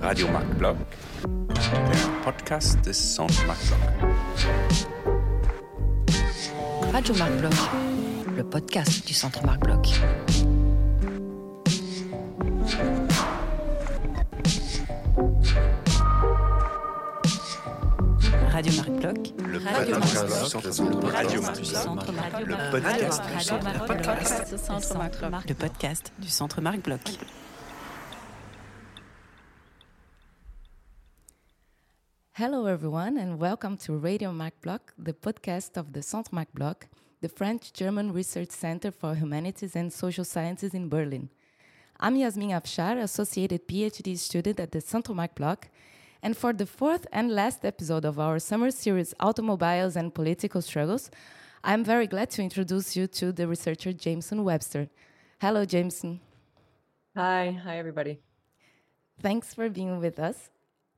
[0.00, 0.76] Radio Marc Bloch,
[1.48, 3.78] der Podcast des Centre Marc Bloch.
[6.92, 7.70] Radio Marc Bloch,
[8.36, 9.60] le podcast du Centre Marc
[19.86, 20.00] Bloch.
[20.00, 20.60] Le
[21.00, 22.12] podcast du Centre
[22.44, 25.48] Le podcast du Centre Marc Bloch.
[25.48, 27.00] Le podcast du Centre Marc Bloch.
[32.32, 36.86] Hello, everyone, and welcome to Radio Marc Bloch, the podcast of the Centre Marc Bloch,
[37.22, 41.30] the French German Research Center for Humanities and Social Sciences in Berlin.
[41.98, 45.68] I'm Yasmin Afshar, Associated PhD student at the Centre Marc Bloch,
[46.22, 51.10] and for the fourth and last episode of our summer series, Automobiles and Political Struggles,
[51.64, 54.88] I'm very glad to introduce you to the researcher Jamieson Webster.
[55.40, 56.20] Hello, Jamieson.
[57.16, 58.18] Hi, hi everybody.
[59.20, 60.50] Thanks for being with us.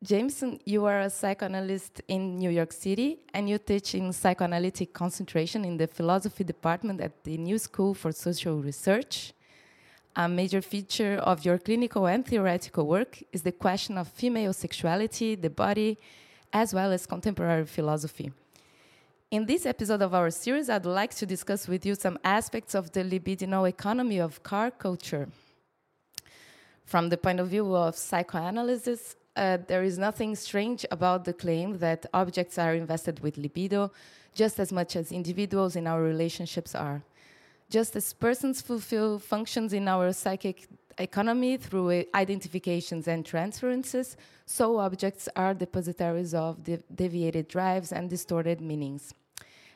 [0.03, 5.65] Jamieson, you are a psychoanalyst in New York City and you teach in psychoanalytic concentration
[5.65, 9.33] in the philosophy department at the New School for Social Research.
[10.15, 15.35] A major feature of your clinical and theoretical work is the question of female sexuality,
[15.35, 15.97] the body,
[16.53, 18.31] as well as contemporary philosophy.
[19.31, 22.93] In this episode of our series, I'd like to discuss with you some aspects of
[22.93, 25.29] the libidinal economy of car culture.
[26.85, 31.79] From the point of view of psychoanalysis, uh, there is nothing strange about the claim
[31.79, 33.91] that objects are invested with libido
[34.35, 37.03] just as much as individuals in our relationships are.
[37.73, 44.77] Just as persons fulfill functions in our psychic economy through uh, identifications and transferences, so
[44.77, 49.15] objects are depositaries of de- deviated drives and distorted meanings.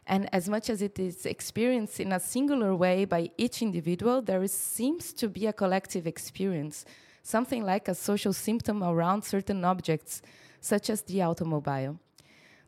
[0.06, 4.42] And as much as it is experienced in a singular way by each individual, there
[4.42, 6.84] is, seems to be a collective experience,
[7.22, 10.20] something like a social symptom around certain objects,
[10.60, 11.98] such as the automobile.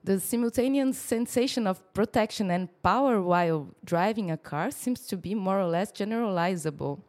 [0.04, 5.60] The simultaneous sensation of protection and power while driving a car seems to be more
[5.60, 7.00] or less generalizable.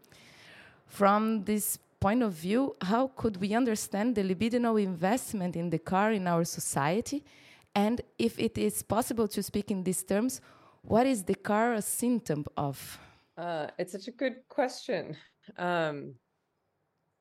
[0.85, 6.11] From this point of view, how could we understand the libidinal investment in the car
[6.11, 7.23] in our society?
[7.75, 10.41] And if it is possible to speak in these terms,
[10.81, 12.99] what is the car a symptom of?
[13.37, 15.15] Uh, it's such a good question.
[15.57, 16.15] Um,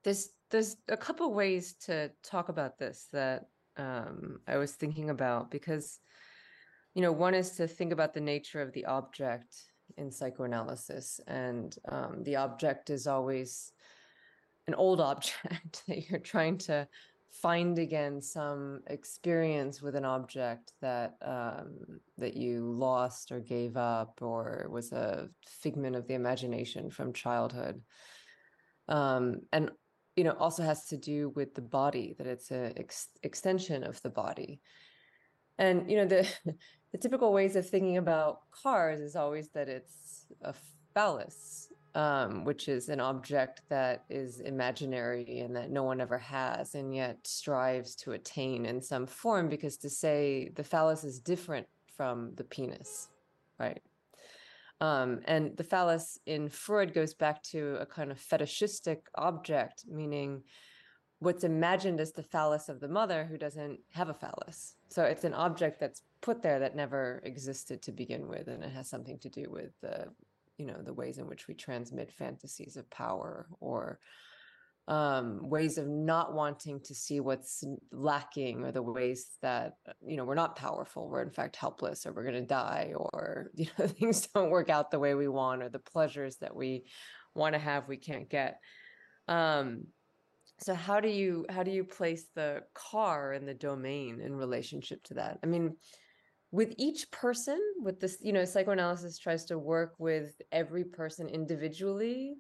[0.05, 5.51] there's there's a couple ways to talk about this that um, I was thinking about
[5.51, 6.01] because,
[6.95, 9.55] you know, one is to think about the nature of the object
[9.97, 13.73] in psychoanalysis, and um, the object is always
[14.67, 16.87] an old object that you're trying to
[17.31, 24.19] find again some experience with an object that um, that you lost or gave up
[24.21, 27.81] or was a figment of the imagination from childhood.
[28.89, 29.71] Um, and
[30.19, 34.03] you know also has to do with the body that it's an ex- extension of
[34.03, 34.61] the body.
[35.59, 36.29] And you know the
[36.93, 40.55] the typical ways of thinking about cars is always that it's a
[40.95, 46.75] phallus um, which is an object that is imaginary and that no one ever has
[46.75, 51.67] and yet strives to attain in some form because to say the phallus is different
[51.97, 53.09] from the penis
[53.59, 53.81] right
[54.81, 60.43] um, and the phallus in Freud goes back to a kind of fetishistic object, meaning
[61.21, 64.77] what's imagined as the phallus of the mother who doesn't have a phallus.
[64.89, 68.71] So it's an object that's put there that never existed to begin with, and it
[68.71, 70.07] has something to do with the,
[70.59, 73.99] you know, the ways in which we transmit fantasies of power or
[74.89, 77.63] um, ways of not wanting to see what's
[77.93, 82.07] lacking or the ways that uh, you know we're not powerful we're in fact helpless
[82.07, 85.29] or we're going to die or you know things don't work out the way we
[85.29, 86.85] want or the pleasures that we
[87.35, 88.59] want to have we can't get.
[89.29, 89.85] Um,
[90.61, 95.03] so how do you how do you place the car in the domain in relationship
[95.05, 95.39] to that?
[95.45, 95.77] I mean
[96.51, 102.37] with each person with this you know psychoanalysis tries to work with every person individually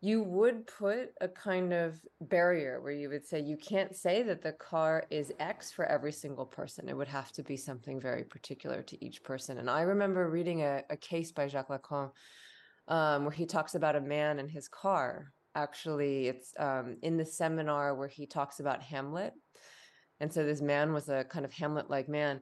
[0.00, 4.42] you would put a kind of barrier where you would say you can't say that
[4.42, 6.88] the car is X for every single person.
[6.88, 9.58] It would have to be something very particular to each person.
[9.58, 12.10] And I remember reading a, a case by Jacques Lacan
[12.88, 15.32] um, where he talks about a man and his car.
[15.54, 19.32] Actually, it's um, in the seminar where he talks about Hamlet.
[20.20, 22.40] And so this man was a kind of Hamlet like man.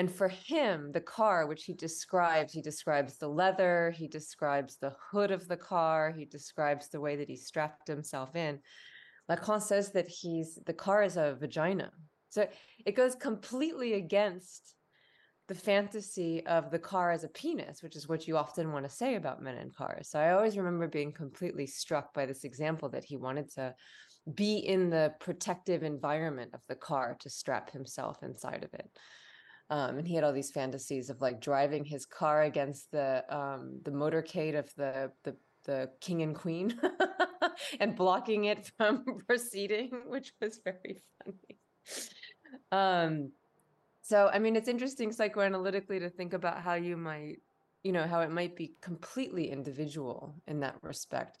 [0.00, 4.94] And for him, the car, which he describes, he describes the leather, he describes the
[5.10, 8.60] hood of the car, he describes the way that he strapped himself in.
[9.30, 11.90] Lacan says that he's the car is a vagina.
[12.30, 12.48] So
[12.86, 14.74] it goes completely against
[15.48, 18.96] the fantasy of the car as a penis, which is what you often want to
[19.02, 20.08] say about men in cars.
[20.08, 23.74] So I always remember being completely struck by this example that he wanted to
[24.34, 28.88] be in the protective environment of the car to strap himself inside of it.
[29.70, 33.80] Um, and he had all these fantasies of like driving his car against the um,
[33.84, 36.78] the motorcade of the the the king and queen
[37.80, 41.58] and blocking it from proceeding, which was very funny.
[42.72, 43.32] Um,
[44.02, 47.36] so, I mean, it's interesting psychoanalytically to think about how you might,
[47.84, 51.38] you know, how it might be completely individual in that respect.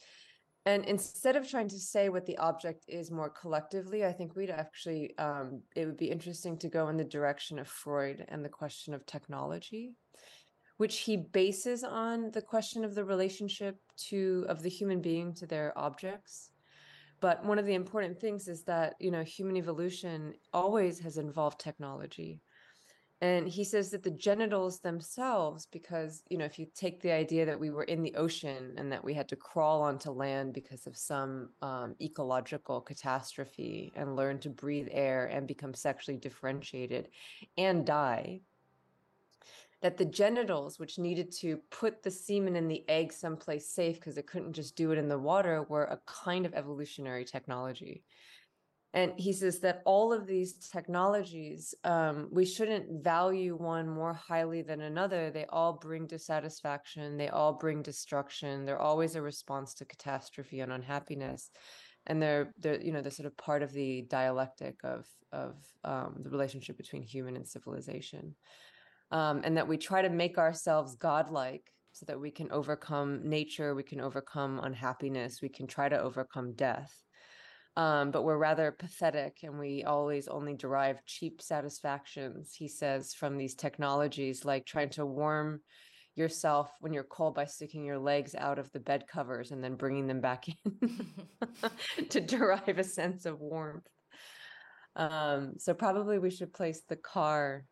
[0.66, 4.50] And instead of trying to say what the object is more collectively, I think we'd
[4.50, 8.50] actually, um, it would be interesting to go in the direction of Freud and the
[8.50, 9.94] question of technology,
[10.76, 13.76] which he bases on the question of the relationship
[14.08, 16.50] to of the human being to their objects.
[17.20, 21.58] But one of the important things is that, you know, human evolution always has involved
[21.58, 22.40] technology
[23.22, 27.44] and he says that the genitals themselves because you know if you take the idea
[27.44, 30.86] that we were in the ocean and that we had to crawl onto land because
[30.86, 37.08] of some um, ecological catastrophe and learn to breathe air and become sexually differentiated
[37.58, 38.40] and die
[39.82, 44.18] that the genitals which needed to put the semen in the egg someplace safe because
[44.18, 48.02] it couldn't just do it in the water were a kind of evolutionary technology
[48.92, 54.62] and he says that all of these technologies um, we shouldn't value one more highly
[54.62, 55.30] than another.
[55.30, 57.16] They all bring dissatisfaction.
[57.16, 58.64] They all bring destruction.
[58.64, 61.50] They're always a response to catastrophe and unhappiness.
[62.06, 65.54] And they're they're you know they're sort of part of the dialectic of of
[65.84, 68.34] um, the relationship between human and civilization.
[69.12, 73.74] Um, and that we try to make ourselves godlike so that we can overcome nature
[73.74, 76.94] we can overcome unhappiness we can try to overcome death
[77.76, 83.36] um, but we're rather pathetic and we always only derive cheap satisfactions, he says, from
[83.36, 85.60] these technologies, like trying to warm
[86.16, 89.76] yourself when you're cold by sticking your legs out of the bed covers and then
[89.76, 91.06] bringing them back in
[92.08, 93.86] to derive a sense of warmth.
[94.96, 97.64] Um, so probably we should place the car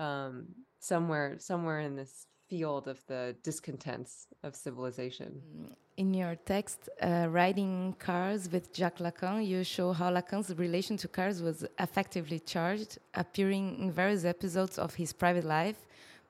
[0.00, 0.48] um,
[0.80, 4.12] somewhere somewhere in this field of the discontents
[4.46, 5.30] of civilization.
[5.40, 5.72] Mm,
[6.02, 7.74] in your text, uh, Riding
[8.06, 13.66] Cars with Jacques Lacan, you show how Lacan's relation to cars was affectively charged, appearing
[13.82, 15.80] in various episodes of his private life,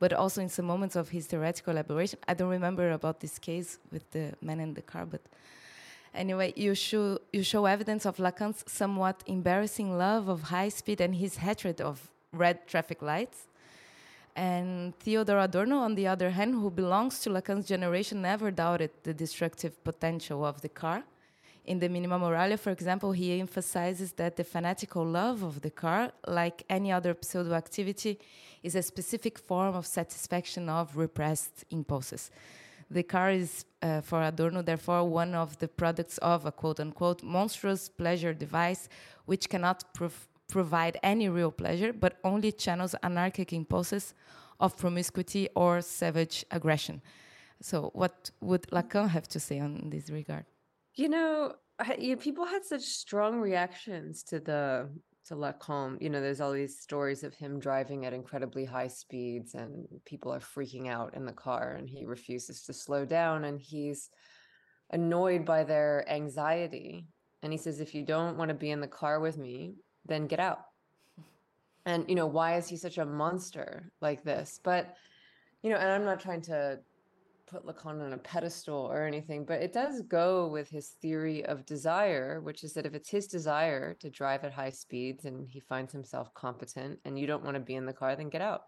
[0.02, 2.18] but also in some moments of his theoretical elaboration.
[2.30, 5.22] I don't remember about this case with the man in the car, but
[6.22, 11.12] anyway, you show, you show evidence of Lacan's somewhat embarrassing love of high speed and
[11.24, 11.94] his hatred of
[12.32, 13.38] red traffic lights.
[14.34, 19.12] And Theodor Adorno, on the other hand, who belongs to Lacan's generation, never doubted the
[19.12, 21.04] destructive potential of the car.
[21.64, 26.10] In the Minima Moralia, for example, he emphasizes that the fanatical love of the car,
[26.26, 28.18] like any other pseudo activity,
[28.62, 32.30] is a specific form of satisfaction of repressed impulses.
[32.90, 37.22] The car is, uh, for Adorno, therefore, one of the products of a quote unquote
[37.22, 38.88] monstrous pleasure device
[39.24, 44.14] which cannot prov provide any real pleasure, but only channels anarchic impulses
[44.60, 47.00] of promiscuity or savage aggression.
[47.60, 50.44] So, what would Lacan have to say on this regard?
[50.94, 54.88] You know, I, you, people had such strong reactions to the
[55.28, 56.00] to Lacan.
[56.02, 60.32] You know, there's all these stories of him driving at incredibly high speeds, and people
[60.32, 64.10] are freaking out in the car, and he refuses to slow down, and he's
[64.90, 67.06] annoyed by their anxiety.
[67.42, 69.74] And he says, if you don't want to be in the car with me,
[70.06, 70.60] then get out.
[71.84, 74.60] And, you know, why is he such a monster like this?
[74.62, 74.94] But,
[75.62, 76.78] you know, and I'm not trying to
[77.46, 81.66] put Lacan on a pedestal or anything, but it does go with his theory of
[81.66, 85.60] desire, which is that if it's his desire to drive at high speeds and he
[85.60, 88.62] finds himself competent and you don't want to be in the car, then get out.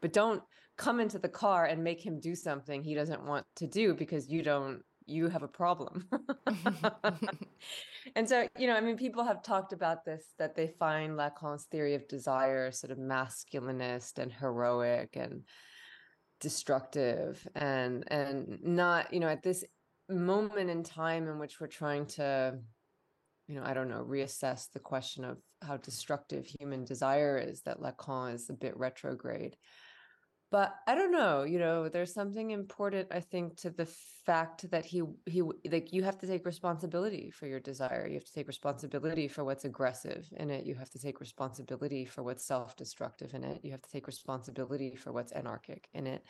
[0.00, 0.42] But don't
[0.76, 4.28] come into the car and make him do something he doesn't want to do because
[4.28, 6.06] you don't you have a problem.
[8.16, 11.64] and so, you know, I mean, people have talked about this that they find Lacan's
[11.64, 15.42] theory of desire sort of masculinist and heroic and
[16.40, 19.64] destructive and and not, you know, at this
[20.08, 22.58] moment in time in which we're trying to
[23.46, 27.80] you know, I don't know, reassess the question of how destructive human desire is that
[27.80, 29.56] Lacan is a bit retrograde
[30.54, 33.88] but i don't know you know there's something important i think to the
[34.24, 38.24] fact that he he like you have to take responsibility for your desire you have
[38.24, 42.46] to take responsibility for what's aggressive in it you have to take responsibility for what's
[42.46, 46.22] self-destructive in it you have to take responsibility for what's anarchic in it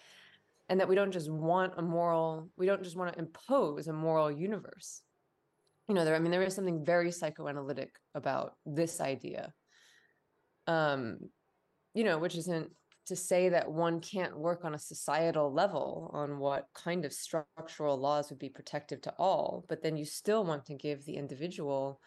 [0.71, 3.93] and that we don't just want a moral we don't just want to impose a
[3.93, 5.03] moral universe.
[5.87, 9.53] You know there i mean there is something very psychoanalytic about this idea
[10.67, 11.19] um
[11.93, 12.71] you know which isn't
[13.07, 17.99] to say that one can't work on a societal level on what kind of structural
[17.99, 22.01] laws would be protective to all, but then you still want to give the individual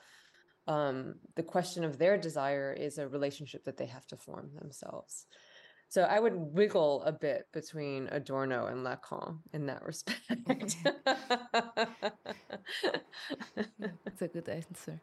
[0.68, 5.26] um, the question of their desire is a relationship that they have to form themselves.
[5.90, 10.76] So I would wiggle a bit between Adorno and Lacan in that respect.
[14.04, 15.00] That's a good answer.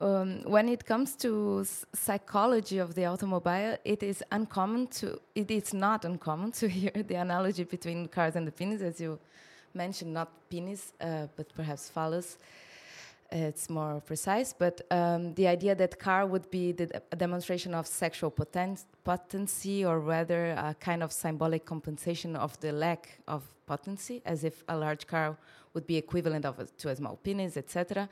[0.00, 5.74] Um, when it comes to psychology of the automobile, it is uncommon to it is
[5.74, 9.18] not uncommon to hear the analogy between cars and the penis, as you
[9.74, 12.38] mentioned, not penis, uh, but perhaps phallus.
[13.32, 18.30] It's more precise, but um, the idea that car would be the demonstration of sexual
[18.30, 24.44] poten potency, or rather a kind of symbolic compensation of the lack of potency, as
[24.44, 25.36] if a large car
[25.74, 28.08] would be equivalent of a, to a small penis, etc.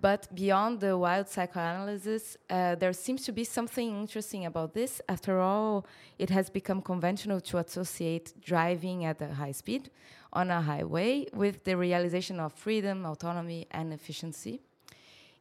[0.00, 5.00] But beyond the wild psychoanalysis, uh, there seems to be something interesting about this.
[5.08, 5.86] After all,
[6.18, 9.90] it has become conventional to associate driving at a high speed
[10.32, 14.60] on a highway with the realization of freedom, autonomy, and efficiency.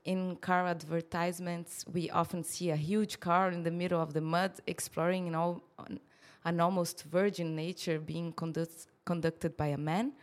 [0.05, 4.51] In car advertisements, we often see a huge car in the middle of the mud
[4.67, 5.99] exploring an,
[6.45, 10.13] an almost virgin nature being conduct, conducted by a man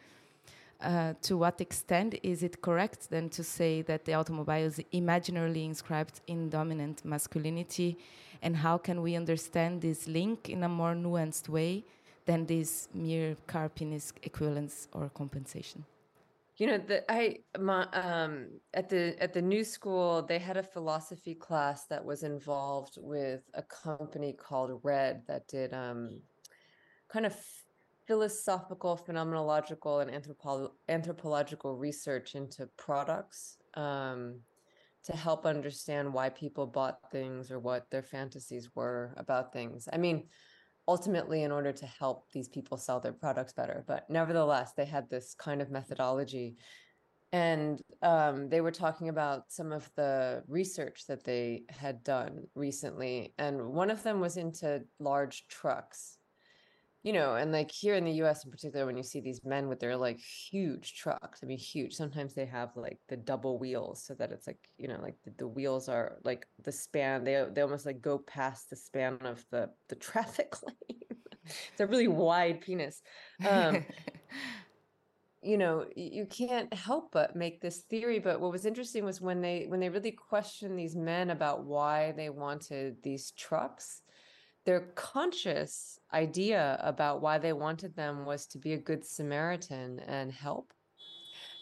[0.82, 5.64] uh, to what extent is it correct then to say that the automobile is imaginarily
[5.64, 7.98] inscribed in dominant masculinity?
[8.42, 11.84] And how can we understand this link in a more nuanced way
[12.24, 15.84] than this mere car penis equivalence or compensation?
[16.56, 20.62] You know, the, I my, um, at the at the new school they had a
[20.62, 26.20] philosophy class that was involved with a company called Red that did um,
[27.08, 27.34] kind of
[28.10, 34.40] philosophical, phenomenological, and anthropo- anthropological research into products um,
[35.04, 39.88] to help understand why people bought things or what their fantasies were about things.
[39.92, 40.24] I mean,
[40.88, 45.08] ultimately, in order to help these people sell their products better, but nevertheless, they had
[45.08, 46.56] this kind of methodology.
[47.30, 53.34] And um, they were talking about some of the research that they had done recently.
[53.38, 56.16] And one of them was into large trucks
[57.02, 59.68] you know, and like here in the US in particular, when you see these men
[59.68, 64.04] with their like huge trucks, I mean, huge, sometimes they have like the double wheels
[64.04, 67.42] so that it's like, you know, like the, the wheels are like the span, they,
[67.54, 71.00] they almost like go past the span of the, the traffic lane.
[71.44, 73.00] it's a really wide penis.
[73.48, 73.82] Um,
[75.42, 78.18] you know, you can't help but make this theory.
[78.18, 82.12] But what was interesting was when they, when they really questioned these men about why
[82.14, 84.02] they wanted these trucks,
[84.64, 90.32] their conscious idea about why they wanted them was to be a good Samaritan and
[90.32, 90.72] help.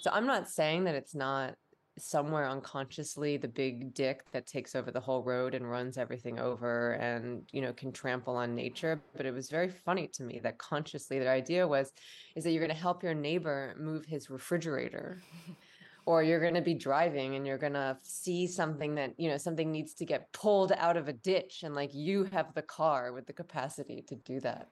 [0.00, 1.54] So I'm not saying that it's not
[1.98, 6.92] somewhere unconsciously the big dick that takes over the whole road and runs everything over
[6.92, 10.58] and you know can trample on nature but it was very funny to me that
[10.58, 11.92] consciously their idea was
[12.36, 15.20] is that you're going to help your neighbor move his refrigerator
[16.08, 19.36] or you're going to be driving and you're going to see something that you know
[19.36, 23.12] something needs to get pulled out of a ditch and like you have the car
[23.12, 24.68] with the capacity to do that.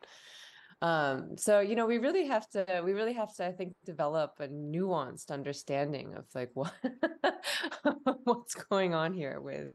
[0.80, 4.32] Um so you know we really have to we really have to i think develop
[4.40, 6.74] a nuanced understanding of like what
[8.24, 9.68] what's going on here with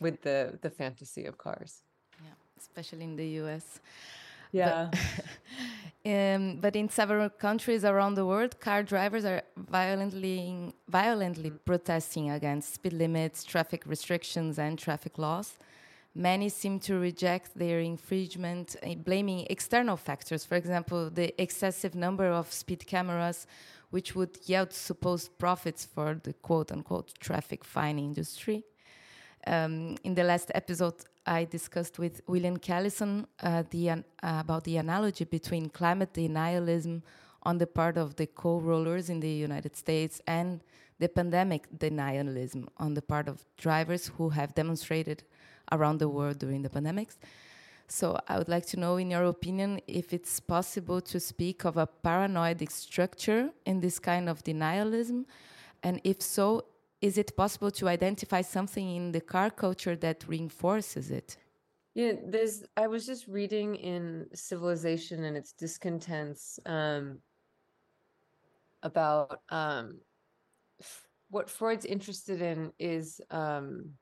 [0.00, 1.82] with the the fantasy of cars.
[2.24, 3.80] Yeah especially in the us
[4.52, 5.00] yeah but
[6.06, 12.74] Um, but in several countries around the world, car drivers are violently, violently protesting against
[12.74, 15.58] speed limits, traffic restrictions, and traffic laws.
[16.14, 20.44] Many seem to reject their infringement, uh, blaming external factors.
[20.44, 23.48] For example, the excessive number of speed cameras,
[23.90, 28.62] which would yield supposed profits for the quote unquote traffic fine industry.
[29.44, 30.94] Um, in the last episode,
[31.26, 37.02] I discussed with William Callison uh, the, uh, about the analogy between climate denialism
[37.42, 40.62] on the part of the coal rollers in the United States and
[40.98, 45.24] the pandemic denialism on the part of drivers who have demonstrated
[45.72, 47.16] around the world during the pandemics.
[47.88, 51.76] So I would like to know, in your opinion, if it's possible to speak of
[51.76, 55.24] a paranoid structure in this kind of denialism,
[55.82, 56.64] and if so,
[57.00, 61.36] is it possible to identify something in the car culture that reinforces it?
[61.94, 62.62] Yeah, there's.
[62.76, 67.20] I was just reading in Civilization and its discontents um,
[68.82, 70.00] about um,
[71.30, 73.92] what Freud's interested in is, um,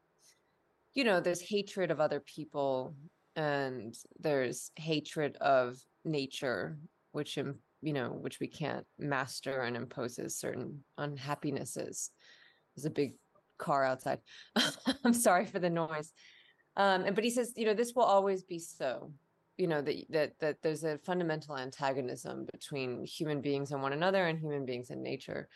[0.95, 2.97] you know, there's hatred of other people
[3.37, 6.77] and there's hatred of nature,
[7.13, 12.11] which you know, which we can't master and imposes certain unhappinesses.
[12.75, 13.15] There's a big
[13.59, 14.21] car outside.
[15.05, 16.13] I'm sorry for the noise.
[16.77, 19.13] Um, and, but he says, you know, this will always be so.
[19.57, 24.27] you know that that that there's a fundamental antagonism between human beings and one another
[24.27, 25.49] and human beings and nature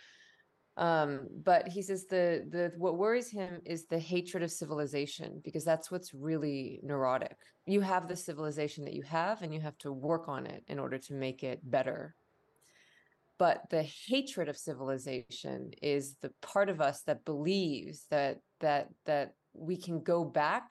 [0.76, 5.64] um but he says the the what worries him is the hatred of civilization because
[5.64, 9.90] that's what's really neurotic you have the civilization that you have and you have to
[9.92, 12.14] work on it in order to make it better
[13.38, 19.32] but the hatred of civilization is the part of us that believes that that that
[19.54, 20.70] we can go back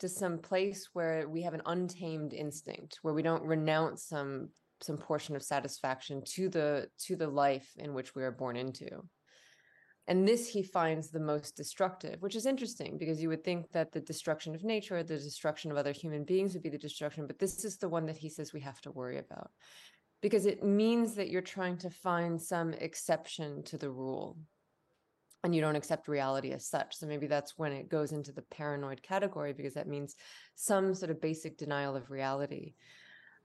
[0.00, 4.50] to some place where we have an untamed instinct where we don't renounce some
[4.82, 8.88] some portion of satisfaction to the to the life in which we are born into.
[10.08, 13.92] And this he finds the most destructive which is interesting because you would think that
[13.92, 17.40] the destruction of nature the destruction of other human beings would be the destruction but
[17.40, 19.50] this is the one that he says we have to worry about
[20.22, 24.36] because it means that you're trying to find some exception to the rule
[25.44, 28.42] and you don't accept reality as such so maybe that's when it goes into the
[28.42, 30.16] paranoid category because that means
[30.54, 32.74] some sort of basic denial of reality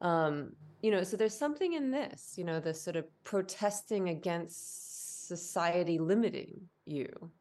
[0.01, 0.51] um
[0.81, 4.91] you know so there's something in this you know the sort of protesting against
[5.31, 7.31] society limiting you,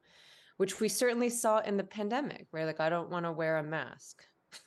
[0.59, 2.67] which we certainly saw in the pandemic, right?
[2.67, 4.23] like, I don't want to wear a mask.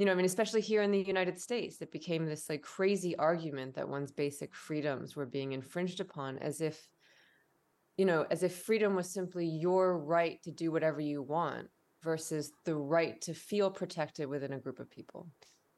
[0.00, 3.14] you know, I mean, especially here in the United States, it became this like crazy
[3.16, 6.88] argument that one's basic freedoms were being infringed upon as if,
[7.98, 11.68] you know, as if freedom was simply your right to do whatever you want
[12.02, 15.28] versus the right to feel protected within a group of people.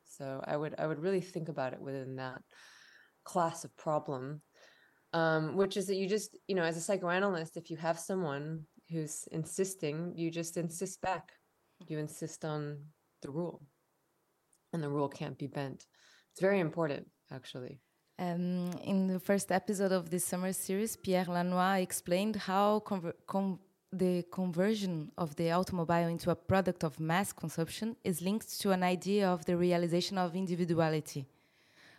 [0.04, 2.40] So I would I would really think about it within that
[3.24, 4.40] class of problem
[5.12, 8.62] um, which is that you just, you know, as a psychoanalyst, if you have someone
[8.90, 11.32] who's insisting, you just insist back.
[11.88, 12.78] You insist on
[13.20, 13.62] the rule,
[14.72, 15.86] and the rule can't be bent.
[16.30, 17.78] It's very important, actually.
[18.18, 22.82] Um, in the first episode of this summer series, Pierre Lanois explained how
[23.92, 28.82] the conversion of the automobile into a product of mass consumption is linked to an
[28.82, 31.26] idea of the realization of individuality.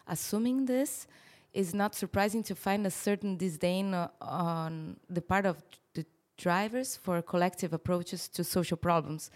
[0.07, 1.07] Assuming this,
[1.53, 5.61] it's not surprising to find a certain disdain uh, on the part of
[5.93, 6.05] the
[6.37, 9.29] drivers for collective approaches to social problems.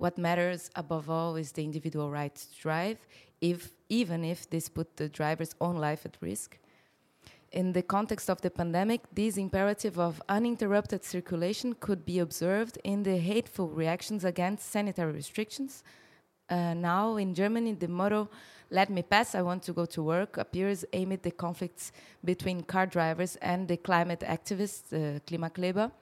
[0.00, 2.96] What matters above all is the individual right to drive,
[3.42, 6.58] if, even if this put the driver's own life at risk.
[7.52, 13.02] In the context of the pandemic, this imperative of uninterrupted circulation could be observed in
[13.02, 15.84] the hateful reactions against sanitary restrictions.
[16.48, 18.30] Uh, now, in Germany, the motto
[18.70, 21.92] let Me Pass, I Want to Go to Work appears amid the conflicts
[22.24, 25.92] between car drivers and the climate activists, uh, Klimakleber,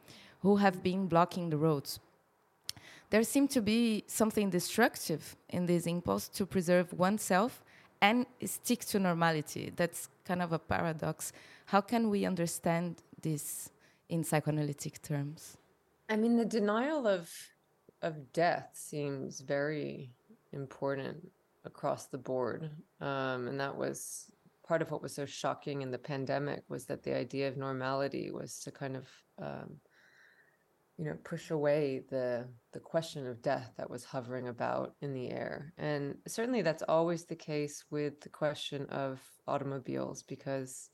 [0.42, 1.98] who have been blocking the roads.
[3.11, 7.64] There seems to be something destructive in this impulse to preserve oneself
[8.03, 9.73] and stick to normality.
[9.75, 11.33] That's kind of a paradox.
[11.66, 13.71] How can we understand this
[14.09, 15.57] in psychoanalytic terms?
[16.09, 17.31] I mean, the denial of
[18.03, 20.12] of death seems very
[20.53, 21.16] important
[21.64, 22.71] across the board.
[23.01, 24.31] Um, and that was
[24.66, 28.31] part of what was so shocking in the pandemic was that the idea of normality
[28.31, 29.09] was to kind of
[29.42, 29.81] um,
[30.98, 35.30] you know push away the the question of death that was hovering about in the
[35.30, 40.90] air and certainly that's always the case with the question of automobiles because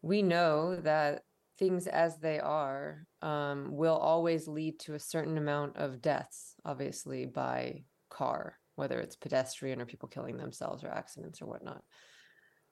[0.00, 1.24] we know that
[1.58, 7.26] things as they are um, will always lead to a certain amount of deaths obviously
[7.26, 11.82] by car whether it's pedestrian or people killing themselves or accidents or whatnot.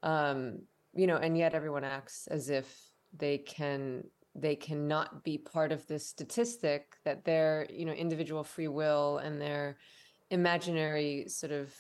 [0.03, 0.61] Um,
[0.93, 2.67] you know, and yet everyone acts as if
[3.17, 8.69] they can they cannot be part of this statistic that their you know individual free
[8.69, 9.77] will and their
[10.31, 11.73] imaginary sort of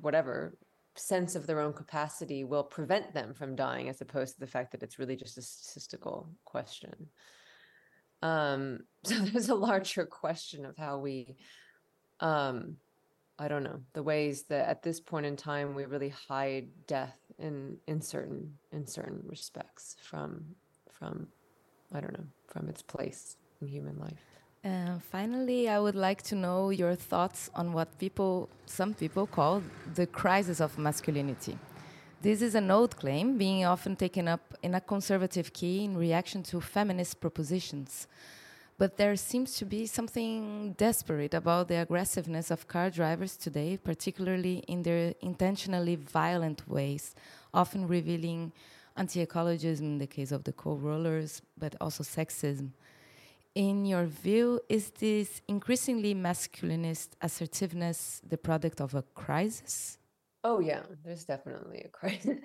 [0.00, 0.56] whatever
[0.96, 4.70] sense of their own capacity will prevent them from dying as opposed to the fact
[4.70, 6.94] that it's really just a statistical question.
[8.22, 11.36] Um so there's a larger question of how we
[12.20, 12.76] um
[13.38, 17.18] I don't know the ways that at this point in time we really hide death
[17.38, 20.44] in in certain in certain respects from
[20.92, 21.28] from
[21.92, 25.00] I don't know from its place in human life.
[25.10, 29.62] Finally, I would like to know your thoughts on what people, some people call
[29.94, 31.58] the crisis of masculinity.
[32.22, 36.42] This is an old claim being often taken up in a conservative key in reaction
[36.44, 38.08] to feminist propositions.
[38.78, 44.64] But there seems to be something desperate about the aggressiveness of car drivers today, particularly
[44.66, 47.14] in their intentionally violent ways,
[47.52, 48.52] often revealing
[48.96, 52.70] anti ecologism in the case of the coal rollers, but also sexism.
[53.54, 59.98] In your view, is this increasingly masculinist assertiveness the product of a crisis?
[60.46, 62.36] Oh yeah, there's definitely a crisis.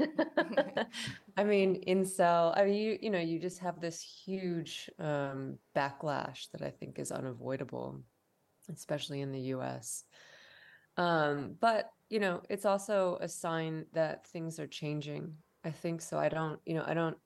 [1.37, 2.57] I mean, incel.
[2.57, 6.97] I mean, you you know, you just have this huge um, backlash that I think
[6.97, 7.99] is unavoidable,
[8.73, 10.05] especially in the U.S.
[10.95, 15.33] Um, but you know, it's also a sign that things are changing.
[15.63, 16.17] I think so.
[16.17, 17.17] I don't, you know, I don't,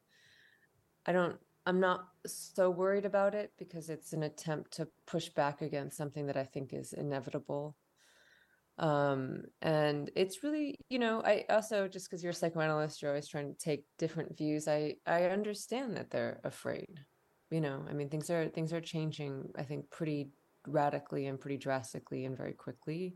[1.06, 5.62] I don't, I'm not so worried about it because it's an attempt to push back
[5.62, 7.76] against something that I think is inevitable.
[8.80, 13.28] Um, and it's really, you know, I also just because you're a psychoanalyst, you're always
[13.28, 14.68] trying to take different views.
[14.68, 17.00] I I understand that they're afraid.
[17.52, 19.52] You know, I mean, things are things are changing.
[19.56, 20.32] I think pretty
[20.68, 23.16] radically and pretty drastically and very quickly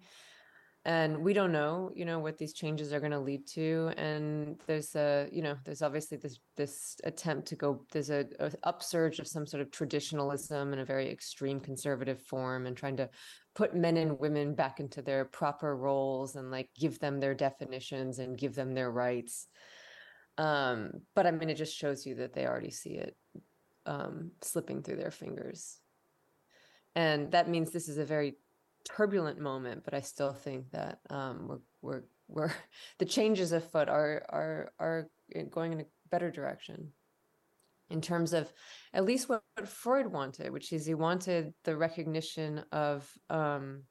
[0.87, 4.57] and we don't know you know what these changes are going to lead to and
[4.67, 9.19] there's a you know there's obviously this this attempt to go there's a, a, upsurge
[9.19, 13.09] of some sort of traditionalism in a very extreme conservative form and trying to
[13.53, 18.19] put men and women back into their proper roles and like give them their definitions
[18.19, 19.47] and give them their rights.
[20.37, 23.17] Um but i mean it just shows you that they already see it
[23.85, 25.79] um slipping through their fingers.
[26.95, 28.37] And that means this is a very
[28.87, 32.53] turbulent moment, but I still think that um, we're we're we're
[32.99, 35.07] the changes afoot are are are
[35.51, 36.91] going in a better direction
[37.89, 38.51] in terms of
[38.93, 43.83] at least what, what Freud wanted, which is he wanted the recognition of um,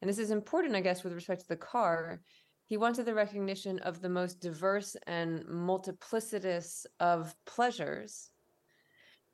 [0.00, 2.20] and this is important, I guess, with respect to the car.
[2.64, 8.30] He wanted the recognition of the most diverse and multiplicitous of pleasures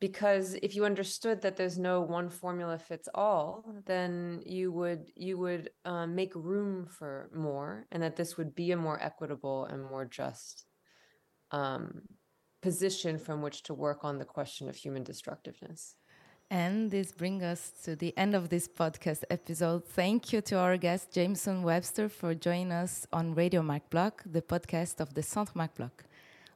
[0.01, 5.39] because if you understood that there's no one formula fits all then you would you
[5.39, 9.83] would um, make room for more and that this would be a more equitable and
[9.83, 10.67] more just
[11.51, 12.03] um,
[12.63, 15.95] position from which to work on the question of human destructiveness
[16.51, 19.85] and this brings us to the end of this podcast episode.
[19.85, 24.43] Thank you to our guest, Jamieson Webster, for joining us on Radio Marc Bloch, the
[24.43, 26.05] podcast of the Centre Marc Bloch.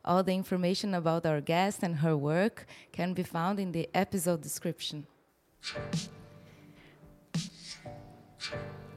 [0.05, 4.41] All the information about our guest and her work can be found in the episode
[4.41, 5.07] description.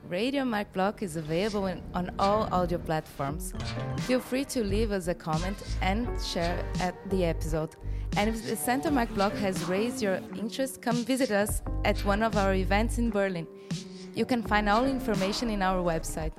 [0.08, 3.54] Radio Marc Bloch is available in, on all audio platforms.
[4.02, 7.76] Feel free to leave us a comment and share at the episode.
[8.16, 12.22] And if the Centre Marc Bloch has raised your interest, come visit us at one
[12.22, 13.48] of our events in Berlin.
[14.14, 16.34] You can find all information in our website.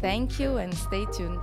[0.00, 1.40] Thank you and stay tuned.